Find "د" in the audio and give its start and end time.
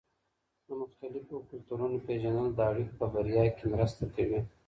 0.65-0.67, 2.53-2.59